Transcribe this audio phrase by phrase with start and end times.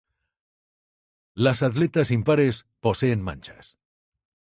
[1.35, 3.77] Las aletas impares poseen manchas.